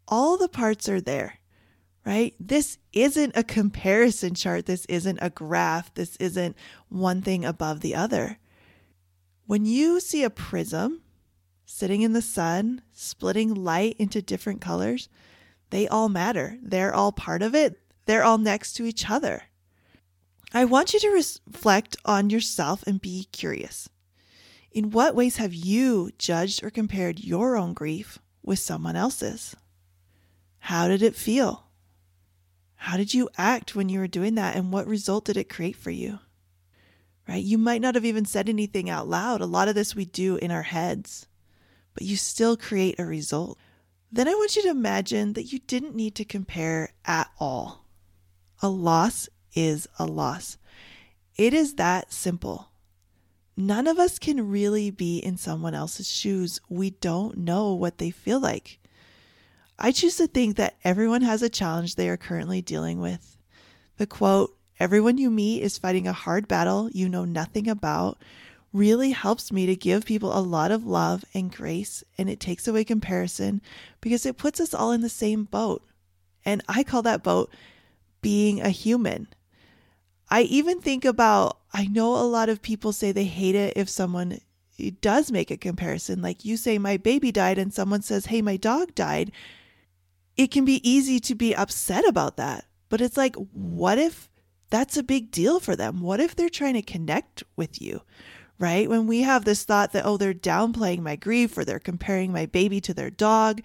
all 0.08 0.36
the 0.36 0.50
parts 0.50 0.90
are 0.90 1.00
there, 1.00 1.40
right? 2.04 2.34
This 2.40 2.80
isn't 2.92 3.38
a 3.38 3.44
comparison 3.44 4.34
chart. 4.34 4.66
This 4.66 4.86
isn't 4.86 5.20
a 5.22 5.30
graph. 5.30 5.94
This 5.94 6.16
isn't 6.16 6.58
one 6.90 7.22
thing 7.22 7.46
above 7.46 7.82
the 7.82 7.94
other. 7.94 8.40
When 9.46 9.66
you 9.66 10.00
see 10.00 10.24
a 10.24 10.32
prism, 10.32 11.02
sitting 11.72 12.02
in 12.02 12.14
the 12.14 12.22
sun, 12.22 12.82
splitting 12.92 13.54
light 13.54 13.96
into 13.98 14.22
different 14.22 14.62
colors, 14.62 15.08
they 15.70 15.88
all 15.88 16.10
matter. 16.10 16.58
They're 16.62 16.94
all 16.94 17.12
part 17.12 17.42
of 17.42 17.56
it. 17.56 17.80
They're 18.06 18.24
all 18.24 18.38
next 18.38 18.74
to 18.74 18.86
each 18.86 19.10
other. 19.10 19.44
I 20.54 20.66
want 20.66 20.94
you 20.94 21.00
to 21.00 21.10
reflect 21.10 21.96
on 22.04 22.30
yourself 22.30 22.84
and 22.86 23.02
be 23.02 23.28
curious. 23.32 23.90
In 24.72 24.92
what 24.92 25.16
ways 25.16 25.38
have 25.38 25.54
you 25.54 26.12
judged 26.18 26.64
or 26.64 26.70
compared 26.70 27.20
your 27.22 27.56
own 27.56 27.74
grief 27.74 28.20
with 28.44 28.60
someone 28.60 28.98
else's? 28.98 29.56
How 30.60 30.88
did 30.90 31.02
it 31.02 31.16
feel? 31.16 31.68
How 32.76 32.98
did 32.98 33.14
you 33.14 33.30
act 33.38 33.76
when 33.76 33.88
you 33.90 34.00
were 34.00 34.08
doing 34.08 34.36
that, 34.36 34.56
and 34.56 34.74
what 34.74 34.88
result 34.88 35.26
did 35.26 35.38
it 35.38 35.50
create 35.50 35.78
for 35.78 35.92
you? 35.92 36.20
Right? 37.28 37.44
You 37.44 37.58
might 37.58 37.82
not 37.82 37.96
have 37.96 38.06
even 38.06 38.26
said 38.26 38.50
anything 38.50 38.90
out 38.90 39.08
loud. 39.08 39.40
A 39.40 39.46
lot 39.46 39.70
of 39.70 39.76
this 39.76 39.96
we 39.96 40.06
do 40.06 40.36
in 40.36 40.52
our 40.52 40.64
heads 40.64 41.28
but 41.94 42.04
you 42.04 42.16
still 42.18 42.58
create 42.58 43.00
a 43.00 43.06
result. 43.06 43.58
Then 44.12 44.28
I 44.28 44.34
want 44.34 44.56
you 44.56 44.62
to 44.64 44.70
imagine 44.70 45.34
that 45.34 45.54
you 45.54 45.60
didn't 45.60 45.96
need 45.96 46.16
to 46.16 46.26
compare 46.26 46.94
at 47.06 47.30
all. 47.40 47.86
A 48.62 48.70
loss 48.70 49.30
is 49.54 49.88
a 49.98 50.06
loss. 50.06 50.58
It 51.36 51.54
is 51.54 51.76
that 51.76 52.12
simple. 52.12 52.70
None 53.58 53.88
of 53.88 54.00
us 54.00 54.20
can 54.20 54.50
really 54.50 54.92
be 54.92 55.18
in 55.18 55.38
someone 55.38 55.74
else's 55.74 56.10
shoes. 56.10 56.60
We 56.70 56.92
don't 56.92 57.38
know 57.38 57.74
what 57.74 57.98
they 57.98 58.12
feel 58.12 58.40
like. 58.40 58.80
I 59.78 59.92
choose 59.92 60.18
to 60.18 60.28
think 60.28 60.58
that 60.58 60.78
everyone 60.84 61.22
has 61.22 61.42
a 61.42 61.50
challenge 61.50 61.96
they 61.96 62.10
are 62.10 62.18
currently 62.18 62.62
dealing 62.62 63.00
with. 63.00 63.38
The 63.98 64.08
quote, 64.08 64.56
everyone 64.80 65.18
you 65.18 65.30
meet 65.30 65.64
is 65.64 65.78
fighting 65.78 66.08
a 66.08 66.14
hard 66.14 66.48
battle 66.48 66.90
you 66.92 67.10
know 67.10 67.26
nothing 67.26 67.68
about, 67.68 68.22
really 68.74 69.12
helps 69.12 69.52
me 69.52 69.66
to 69.66 69.76
give 69.76 70.06
people 70.06 70.38
a 70.38 70.40
lot 70.40 70.72
of 70.72 70.86
love 70.86 71.26
and 71.34 71.54
grace, 71.54 72.04
and 72.18 72.30
it 72.30 72.40
takes 72.40 72.68
away 72.68 72.84
comparison 72.84 73.62
because 74.00 74.26
it 74.26 74.38
puts 74.38 74.60
us 74.60 74.74
all 74.74 74.92
in 74.92 75.02
the 75.02 75.10
same 75.10 75.44
boat. 75.44 75.86
And 76.46 76.64
I 76.68 76.84
call 76.84 77.02
that 77.02 77.24
boat 77.24 77.52
being 78.22 78.62
a 78.62 78.70
human. 78.70 79.28
I 80.30 80.44
even 80.44 80.80
think 80.80 81.04
about, 81.04 81.60
I 81.74 81.88
know 81.88 82.16
a 82.16 82.24
lot 82.24 82.48
of 82.48 82.62
people 82.62 82.94
say 82.94 83.12
they 83.12 83.26
hate 83.26 83.56
it 83.56 83.74
if 83.76 83.90
someone 83.90 84.40
does 85.02 85.32
make 85.32 85.52
a 85.52 85.58
comparison. 85.58 86.22
Like 86.22 86.46
you 86.46 86.56
say, 86.56 86.78
my 86.78 86.98
baby 86.98 87.32
died, 87.32 87.58
and 87.58 87.74
someone 87.74 88.02
says, 88.02 88.28
hey, 88.28 88.42
my 88.42 88.56
dog 88.56 88.96
died. 88.96 89.32
It 90.38 90.48
can 90.48 90.64
be 90.64 90.90
easy 90.90 91.20
to 91.20 91.36
be 91.36 91.54
upset 91.54 92.08
about 92.08 92.38
that. 92.38 92.66
But 92.88 93.02
it's 93.02 93.18
like, 93.18 93.36
what 93.36 93.98
if 93.98 94.30
that's 94.70 94.96
a 94.96 95.04
big 95.04 95.30
deal 95.30 95.60
for 95.60 95.76
them? 95.76 96.00
What 96.00 96.22
if 96.22 96.36
they're 96.36 96.50
trying 96.50 96.76
to 96.76 96.82
connect 96.82 97.44
with 97.58 97.82
you? 97.82 98.02
Right? 98.62 98.88
When 98.88 99.08
we 99.08 99.24
have 99.24 99.44
this 99.44 99.64
thought 99.64 99.92
that, 99.92 100.06
oh, 100.06 100.18
they're 100.18 100.36
downplaying 100.36 101.00
my 101.00 101.16
grief 101.16 101.58
or 101.58 101.66
they're 101.66 101.80
comparing 101.80 102.32
my 102.32 102.46
baby 102.46 102.80
to 102.82 102.94
their 102.94 103.10
dog, 103.10 103.62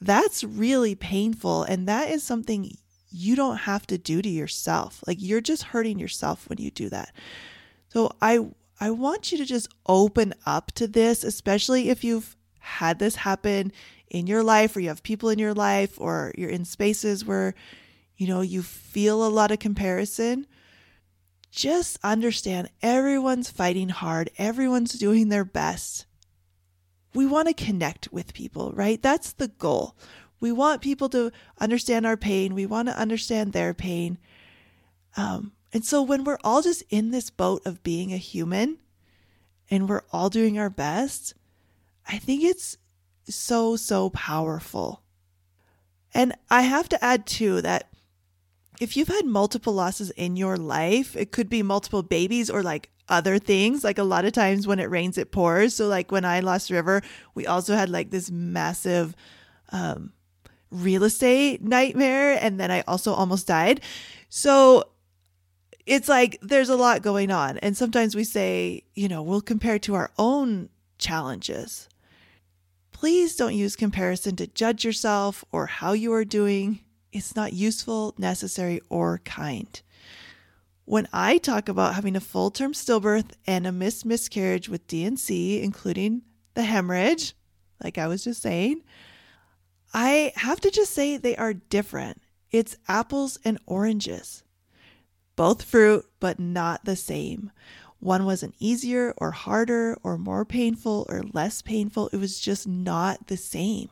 that's 0.00 0.42
really 0.42 0.94
painful. 0.94 1.64
And 1.64 1.86
that 1.86 2.10
is 2.10 2.22
something 2.22 2.74
you 3.10 3.36
don't 3.36 3.58
have 3.58 3.86
to 3.88 3.98
do 3.98 4.22
to 4.22 4.28
yourself. 4.28 5.04
Like 5.06 5.18
you're 5.20 5.42
just 5.42 5.64
hurting 5.64 5.98
yourself 5.98 6.48
when 6.48 6.58
you 6.58 6.70
do 6.70 6.88
that. 6.88 7.12
So 7.90 8.16
I 8.22 8.46
I 8.80 8.90
want 8.90 9.30
you 9.30 9.38
to 9.38 9.44
just 9.44 9.68
open 9.86 10.32
up 10.46 10.72
to 10.72 10.88
this, 10.88 11.22
especially 11.22 11.90
if 11.90 12.02
you've 12.02 12.34
had 12.58 12.98
this 12.98 13.16
happen 13.16 13.72
in 14.08 14.26
your 14.26 14.42
life 14.42 14.74
or 14.74 14.80
you 14.80 14.88
have 14.88 15.02
people 15.02 15.28
in 15.28 15.38
your 15.38 15.54
life 15.54 16.00
or 16.00 16.32
you're 16.36 16.50
in 16.50 16.64
spaces 16.64 17.24
where 17.24 17.54
you 18.16 18.26
know 18.26 18.40
you 18.40 18.62
feel 18.62 19.24
a 19.24 19.28
lot 19.28 19.50
of 19.50 19.58
comparison 19.58 20.46
just 21.52 21.98
understand 22.02 22.70
everyone's 22.80 23.50
fighting 23.50 23.90
hard, 23.90 24.30
everyone's 24.38 24.94
doing 24.94 25.28
their 25.28 25.44
best. 25.44 26.06
We 27.14 27.26
want 27.26 27.46
to 27.48 27.54
connect 27.54 28.10
with 28.10 28.32
people, 28.32 28.72
right? 28.74 29.00
That's 29.00 29.34
the 29.34 29.48
goal. 29.48 29.94
We 30.40 30.50
want 30.50 30.80
people 30.80 31.10
to 31.10 31.30
understand 31.60 32.06
our 32.06 32.16
pain, 32.16 32.54
we 32.54 32.66
want 32.66 32.88
to 32.88 32.98
understand 32.98 33.52
their 33.52 33.74
pain. 33.74 34.18
Um, 35.16 35.52
and 35.74 35.84
so 35.84 36.02
when 36.02 36.24
we're 36.24 36.38
all 36.42 36.62
just 36.62 36.82
in 36.88 37.10
this 37.10 37.28
boat 37.28 37.62
of 37.66 37.82
being 37.82 38.12
a 38.12 38.16
human 38.16 38.78
and 39.70 39.88
we're 39.88 40.02
all 40.10 40.30
doing 40.30 40.58
our 40.58 40.70
best, 40.70 41.34
I 42.08 42.16
think 42.16 42.42
it's 42.42 42.78
so, 43.28 43.76
so 43.76 44.08
powerful. 44.10 45.02
And 46.14 46.34
I 46.50 46.62
have 46.62 46.88
to 46.90 47.04
add 47.04 47.26
too 47.26 47.60
that 47.60 47.91
if 48.80 48.96
you've 48.96 49.08
had 49.08 49.26
multiple 49.26 49.72
losses 49.72 50.10
in 50.10 50.36
your 50.36 50.56
life, 50.56 51.16
it 51.16 51.32
could 51.32 51.48
be 51.48 51.62
multiple 51.62 52.02
babies 52.02 52.50
or 52.50 52.62
like 52.62 52.90
other 53.08 53.38
things. 53.38 53.84
Like 53.84 53.98
a 53.98 54.04
lot 54.04 54.24
of 54.24 54.32
times 54.32 54.66
when 54.66 54.78
it 54.78 54.90
rains, 54.90 55.18
it 55.18 55.32
pours. 55.32 55.74
So, 55.74 55.88
like 55.88 56.10
when 56.10 56.24
I 56.24 56.40
lost 56.40 56.70
River, 56.70 57.02
we 57.34 57.46
also 57.46 57.74
had 57.74 57.90
like 57.90 58.10
this 58.10 58.30
massive 58.30 59.14
um, 59.70 60.12
real 60.70 61.04
estate 61.04 61.62
nightmare. 61.62 62.38
And 62.40 62.58
then 62.58 62.70
I 62.70 62.82
also 62.82 63.12
almost 63.12 63.46
died. 63.46 63.80
So, 64.28 64.84
it's 65.84 66.08
like 66.08 66.38
there's 66.40 66.68
a 66.68 66.76
lot 66.76 67.02
going 67.02 67.30
on. 67.30 67.58
And 67.58 67.76
sometimes 67.76 68.14
we 68.14 68.24
say, 68.24 68.84
you 68.94 69.08
know, 69.08 69.22
we'll 69.22 69.40
compare 69.40 69.78
to 69.80 69.94
our 69.94 70.10
own 70.18 70.70
challenges. 70.98 71.88
Please 72.92 73.34
don't 73.34 73.54
use 73.54 73.74
comparison 73.74 74.36
to 74.36 74.46
judge 74.46 74.84
yourself 74.84 75.44
or 75.50 75.66
how 75.66 75.92
you 75.92 76.12
are 76.12 76.24
doing 76.24 76.80
it's 77.12 77.36
not 77.36 77.52
useful, 77.52 78.14
necessary, 78.18 78.80
or 78.88 79.18
kind. 79.18 79.80
When 80.84 81.06
I 81.12 81.38
talk 81.38 81.68
about 81.68 81.94
having 81.94 82.16
a 82.16 82.20
full 82.20 82.50
term 82.50 82.72
stillbirth 82.72 83.32
and 83.46 83.66
a 83.66 83.72
missed 83.72 84.04
miscarriage 84.04 84.68
with 84.68 84.86
D&C, 84.86 85.62
including 85.62 86.22
the 86.54 86.62
hemorrhage, 86.62 87.34
like 87.82 87.98
I 87.98 88.06
was 88.08 88.24
just 88.24 88.42
saying, 88.42 88.82
I 89.94 90.32
have 90.36 90.60
to 90.60 90.70
just 90.70 90.92
say 90.92 91.16
they 91.16 91.36
are 91.36 91.52
different. 91.52 92.22
It's 92.50 92.76
apples 92.88 93.38
and 93.44 93.58
oranges. 93.66 94.42
Both 95.36 95.62
fruit, 95.62 96.04
but 96.20 96.38
not 96.38 96.84
the 96.84 96.96
same. 96.96 97.50
One 97.98 98.24
wasn't 98.24 98.56
easier 98.58 99.14
or 99.16 99.30
harder 99.30 99.96
or 100.02 100.18
more 100.18 100.44
painful 100.44 101.06
or 101.08 101.22
less 101.32 101.62
painful. 101.62 102.08
It 102.08 102.16
was 102.16 102.40
just 102.40 102.66
not 102.66 103.28
the 103.28 103.36
same. 103.36 103.90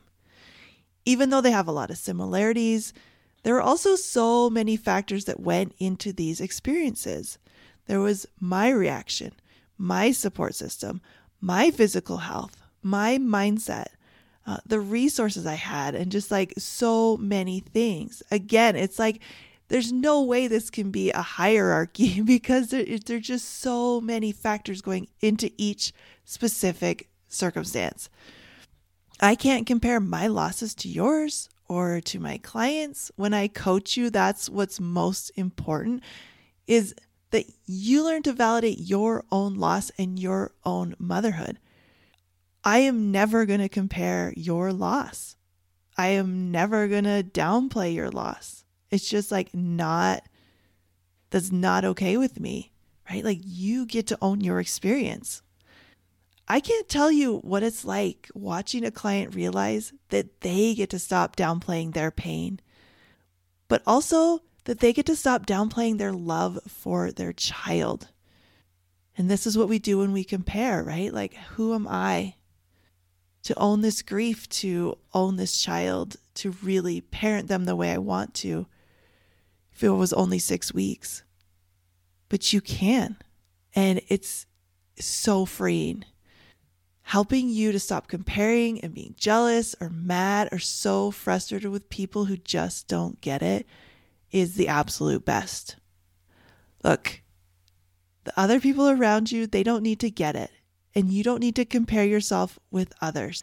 Even 1.04 1.30
though 1.30 1.40
they 1.40 1.52
have 1.52 1.68
a 1.68 1.72
lot 1.72 1.90
of 1.90 1.96
similarities, 1.96 2.92
there 3.42 3.54
were 3.54 3.62
also 3.62 3.96
so 3.96 4.50
many 4.50 4.76
factors 4.76 5.24
that 5.24 5.40
went 5.40 5.74
into 5.78 6.12
these 6.12 6.40
experiences. 6.40 7.38
There 7.86 8.00
was 8.00 8.26
my 8.38 8.70
reaction, 8.70 9.32
my 9.78 10.12
support 10.12 10.54
system, 10.54 11.00
my 11.40 11.70
physical 11.70 12.18
health, 12.18 12.60
my 12.82 13.18
mindset, 13.18 13.86
uh, 14.46 14.58
the 14.66 14.80
resources 14.80 15.46
I 15.46 15.54
had, 15.54 15.94
and 15.94 16.12
just 16.12 16.30
like 16.30 16.54
so 16.58 17.16
many 17.16 17.60
things. 17.60 18.22
Again, 18.30 18.76
it's 18.76 18.98
like 18.98 19.20
there's 19.68 19.92
no 19.92 20.22
way 20.22 20.46
this 20.46 20.68
can 20.68 20.90
be 20.90 21.10
a 21.10 21.22
hierarchy 21.22 22.20
because 22.24 22.68
there, 22.68 22.84
there's 23.06 23.26
just 23.26 23.60
so 23.60 24.00
many 24.00 24.32
factors 24.32 24.82
going 24.82 25.08
into 25.20 25.50
each 25.56 25.92
specific 26.24 27.08
circumstance. 27.28 28.08
I 29.20 29.34
can't 29.34 29.66
compare 29.66 30.00
my 30.00 30.26
losses 30.26 30.74
to 30.76 30.88
yours 30.88 31.48
or 31.70 32.00
to 32.00 32.18
my 32.18 32.36
clients 32.36 33.12
when 33.14 33.32
I 33.32 33.46
coach 33.46 33.96
you, 33.96 34.10
that's 34.10 34.50
what's 34.50 34.80
most 34.80 35.30
important 35.36 36.02
is 36.66 36.96
that 37.30 37.46
you 37.64 38.02
learn 38.04 38.24
to 38.24 38.32
validate 38.32 38.80
your 38.80 39.24
own 39.30 39.54
loss 39.54 39.92
and 39.96 40.18
your 40.18 40.52
own 40.64 40.96
motherhood. 40.98 41.60
I 42.64 42.78
am 42.78 43.12
never 43.12 43.46
going 43.46 43.60
to 43.60 43.68
compare 43.68 44.34
your 44.36 44.72
loss. 44.72 45.36
I 45.96 46.08
am 46.08 46.50
never 46.50 46.88
going 46.88 47.04
to 47.04 47.22
downplay 47.22 47.94
your 47.94 48.10
loss. 48.10 48.64
It's 48.90 49.08
just 49.08 49.30
like 49.30 49.54
not, 49.54 50.24
that's 51.30 51.52
not 51.52 51.84
okay 51.84 52.16
with 52.16 52.40
me, 52.40 52.72
right? 53.08 53.24
Like 53.24 53.38
you 53.44 53.86
get 53.86 54.08
to 54.08 54.18
own 54.20 54.40
your 54.40 54.58
experience. 54.58 55.42
I 56.50 56.58
can't 56.58 56.88
tell 56.88 57.12
you 57.12 57.36
what 57.42 57.62
it's 57.62 57.84
like 57.84 58.28
watching 58.34 58.84
a 58.84 58.90
client 58.90 59.36
realize 59.36 59.92
that 60.08 60.40
they 60.40 60.74
get 60.74 60.90
to 60.90 60.98
stop 60.98 61.36
downplaying 61.36 61.94
their 61.94 62.10
pain, 62.10 62.58
but 63.68 63.84
also 63.86 64.40
that 64.64 64.80
they 64.80 64.92
get 64.92 65.06
to 65.06 65.14
stop 65.14 65.46
downplaying 65.46 65.98
their 65.98 66.12
love 66.12 66.58
for 66.66 67.12
their 67.12 67.32
child. 67.32 68.08
And 69.16 69.30
this 69.30 69.46
is 69.46 69.56
what 69.56 69.68
we 69.68 69.78
do 69.78 69.98
when 69.98 70.10
we 70.10 70.24
compare, 70.24 70.82
right? 70.82 71.14
Like, 71.14 71.34
who 71.54 71.72
am 71.72 71.86
I 71.86 72.34
to 73.44 73.56
own 73.56 73.82
this 73.82 74.02
grief, 74.02 74.48
to 74.48 74.98
own 75.14 75.36
this 75.36 75.56
child, 75.56 76.16
to 76.34 76.50
really 76.64 77.00
parent 77.00 77.46
them 77.46 77.64
the 77.64 77.76
way 77.76 77.92
I 77.92 77.98
want 77.98 78.34
to 78.34 78.66
if 79.72 79.84
it 79.84 79.90
was 79.90 80.12
only 80.12 80.40
six 80.40 80.74
weeks? 80.74 81.22
But 82.28 82.52
you 82.52 82.60
can. 82.60 83.18
And 83.72 84.00
it's 84.08 84.46
so 84.98 85.46
freeing 85.46 86.04
helping 87.10 87.48
you 87.48 87.72
to 87.72 87.80
stop 87.80 88.06
comparing 88.06 88.80
and 88.82 88.94
being 88.94 89.12
jealous 89.16 89.74
or 89.80 89.90
mad 89.90 90.48
or 90.52 90.60
so 90.60 91.10
frustrated 91.10 91.68
with 91.68 91.90
people 91.90 92.26
who 92.26 92.36
just 92.36 92.86
don't 92.86 93.20
get 93.20 93.42
it 93.42 93.66
is 94.30 94.54
the 94.54 94.68
absolute 94.68 95.24
best. 95.24 95.74
Look, 96.84 97.20
the 98.22 98.32
other 98.38 98.60
people 98.60 98.88
around 98.88 99.32
you, 99.32 99.48
they 99.48 99.64
don't 99.64 99.82
need 99.82 99.98
to 99.98 100.08
get 100.08 100.36
it, 100.36 100.52
and 100.94 101.10
you 101.10 101.24
don't 101.24 101.40
need 101.40 101.56
to 101.56 101.64
compare 101.64 102.04
yourself 102.04 102.60
with 102.70 102.92
others. 103.00 103.42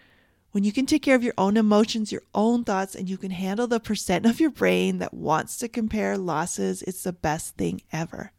When 0.51 0.63
you 0.63 0.71
can 0.71 0.85
take 0.85 1.03
care 1.03 1.15
of 1.15 1.23
your 1.23 1.33
own 1.37 1.57
emotions, 1.57 2.09
your 2.09 2.23
own 2.33 2.63
thoughts, 2.63 2.95
and 2.95 3.09
you 3.09 3.17
can 3.17 3.31
handle 3.31 3.67
the 3.67 3.81
percent 3.81 4.25
of 4.25 4.39
your 4.39 4.49
brain 4.49 4.99
that 4.99 5.13
wants 5.13 5.57
to 5.57 5.67
compare 5.67 6.17
losses, 6.17 6.83
it's 6.83 7.03
the 7.03 7.11
best 7.11 7.57
thing 7.57 7.81
ever. 7.91 8.31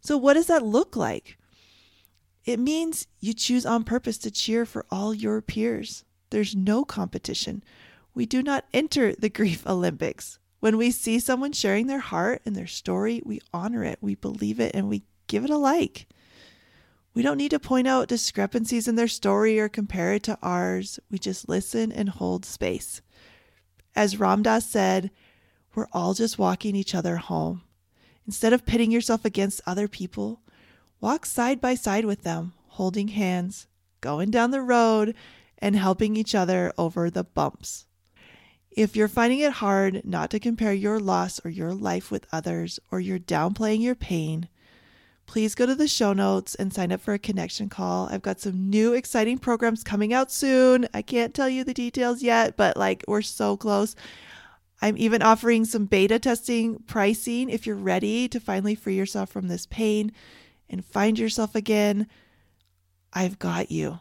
So, 0.00 0.16
what 0.16 0.34
does 0.34 0.46
that 0.46 0.64
look 0.64 0.94
like? 0.94 1.38
It 2.44 2.60
means 2.60 3.06
you 3.20 3.32
choose 3.32 3.64
on 3.64 3.84
purpose 3.84 4.18
to 4.18 4.30
cheer 4.30 4.66
for 4.66 4.84
all 4.90 5.14
your 5.14 5.40
peers. 5.40 6.04
There's 6.30 6.54
no 6.54 6.84
competition. 6.84 7.62
We 8.14 8.26
do 8.26 8.42
not 8.42 8.66
enter 8.72 9.14
the 9.14 9.30
grief 9.30 9.66
Olympics. 9.66 10.38
When 10.60 10.76
we 10.76 10.90
see 10.90 11.18
someone 11.18 11.52
sharing 11.52 11.86
their 11.86 12.00
heart 12.00 12.42
and 12.44 12.56
their 12.56 12.66
story, 12.66 13.22
we 13.24 13.40
honor 13.52 13.84
it, 13.84 13.98
we 14.00 14.14
believe 14.14 14.60
it, 14.60 14.74
and 14.74 14.88
we 14.88 15.04
give 15.26 15.44
it 15.44 15.50
a 15.50 15.58
like. 15.58 16.06
We 17.14 17.22
don't 17.22 17.36
need 17.36 17.50
to 17.50 17.60
point 17.60 17.86
out 17.86 18.08
discrepancies 18.08 18.88
in 18.88 18.96
their 18.96 19.08
story 19.08 19.60
or 19.60 19.68
compare 19.68 20.14
it 20.14 20.22
to 20.24 20.38
ours. 20.42 20.98
We 21.10 21.18
just 21.18 21.48
listen 21.48 21.92
and 21.92 22.08
hold 22.08 22.44
space. 22.44 23.02
As 23.94 24.18
Ram 24.18 24.42
Dass 24.42 24.68
said, 24.68 25.10
we're 25.74 25.86
all 25.92 26.14
just 26.14 26.38
walking 26.38 26.74
each 26.74 26.94
other 26.94 27.16
home. 27.16 27.62
Instead 28.26 28.52
of 28.52 28.66
pitting 28.66 28.90
yourself 28.90 29.24
against 29.24 29.60
other 29.66 29.86
people, 29.86 30.40
Walk 31.04 31.26
side 31.26 31.60
by 31.60 31.74
side 31.74 32.06
with 32.06 32.22
them, 32.22 32.54
holding 32.66 33.08
hands, 33.08 33.66
going 34.00 34.30
down 34.30 34.52
the 34.52 34.62
road, 34.62 35.14
and 35.58 35.76
helping 35.76 36.16
each 36.16 36.34
other 36.34 36.72
over 36.78 37.10
the 37.10 37.24
bumps. 37.24 37.84
If 38.70 38.96
you're 38.96 39.06
finding 39.06 39.40
it 39.40 39.52
hard 39.52 40.00
not 40.06 40.30
to 40.30 40.40
compare 40.40 40.72
your 40.72 40.98
loss 40.98 41.42
or 41.44 41.50
your 41.50 41.74
life 41.74 42.10
with 42.10 42.26
others, 42.32 42.80
or 42.90 43.00
you're 43.00 43.18
downplaying 43.18 43.82
your 43.82 43.94
pain, 43.94 44.48
please 45.26 45.54
go 45.54 45.66
to 45.66 45.74
the 45.74 45.88
show 45.88 46.14
notes 46.14 46.54
and 46.54 46.72
sign 46.72 46.90
up 46.90 47.02
for 47.02 47.12
a 47.12 47.18
connection 47.18 47.68
call. 47.68 48.08
I've 48.10 48.22
got 48.22 48.40
some 48.40 48.70
new 48.70 48.94
exciting 48.94 49.36
programs 49.36 49.84
coming 49.84 50.14
out 50.14 50.32
soon. 50.32 50.88
I 50.94 51.02
can't 51.02 51.34
tell 51.34 51.50
you 51.50 51.64
the 51.64 51.74
details 51.74 52.22
yet, 52.22 52.56
but 52.56 52.78
like 52.78 53.04
we're 53.06 53.20
so 53.20 53.58
close. 53.58 53.94
I'm 54.80 54.96
even 54.96 55.20
offering 55.20 55.66
some 55.66 55.84
beta 55.84 56.18
testing 56.18 56.78
pricing 56.86 57.50
if 57.50 57.66
you're 57.66 57.76
ready 57.76 58.26
to 58.26 58.40
finally 58.40 58.74
free 58.74 58.96
yourself 58.96 59.28
from 59.28 59.48
this 59.48 59.66
pain 59.66 60.10
and 60.74 60.84
find 60.84 61.20
yourself 61.20 61.54
again, 61.54 62.08
I've 63.12 63.38
got 63.38 63.70
you. 63.70 64.00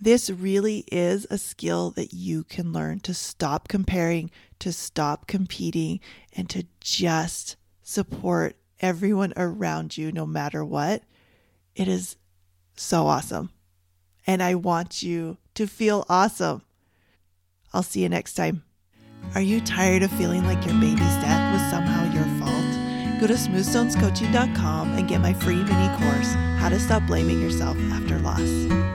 This 0.00 0.30
really 0.30 0.84
is 0.92 1.26
a 1.30 1.36
skill 1.36 1.90
that 1.96 2.14
you 2.14 2.44
can 2.44 2.72
learn 2.72 3.00
to 3.00 3.12
stop 3.12 3.66
comparing, 3.66 4.30
to 4.60 4.72
stop 4.72 5.26
competing, 5.26 5.98
and 6.32 6.48
to 6.50 6.64
just 6.80 7.56
support 7.82 8.54
everyone 8.80 9.32
around 9.36 9.98
you 9.98 10.12
no 10.12 10.26
matter 10.26 10.64
what. 10.64 11.02
It 11.74 11.88
is 11.88 12.14
so 12.76 13.08
awesome. 13.08 13.50
And 14.28 14.40
I 14.44 14.54
want 14.54 15.02
you 15.02 15.38
to 15.54 15.66
feel 15.66 16.06
awesome. 16.08 16.62
I'll 17.72 17.82
see 17.82 18.02
you 18.02 18.08
next 18.08 18.34
time. 18.34 18.62
Are 19.34 19.40
you 19.40 19.60
tired 19.60 20.04
of 20.04 20.12
feeling 20.12 20.44
like 20.44 20.64
your 20.64 20.74
baby's 20.74 20.98
death 20.98 21.52
was 21.52 21.68
somehow? 21.68 22.05
Go 23.26 23.34
to 23.34 23.40
smoothstonescoaching.com 23.40 24.96
and 24.96 25.08
get 25.08 25.20
my 25.20 25.32
free 25.32 25.56
mini 25.56 25.88
course, 25.96 26.34
How 26.58 26.68
to 26.68 26.78
Stop 26.78 27.08
Blaming 27.08 27.40
Yourself 27.40 27.76
After 27.90 28.20
Loss. 28.20 28.85